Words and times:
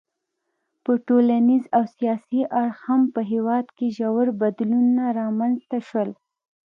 له 0.85 0.93
ټولنیز 1.07 1.63
او 1.77 1.83
سیاسي 1.97 2.41
اړخه 2.61 2.81
هم 2.87 3.01
په 3.13 3.21
هېواد 3.31 3.65
کې 3.77 3.87
ژور 3.97 4.27
بدلونونه 4.41 5.03
رامنځته 5.19 5.77
شول. 5.87 6.09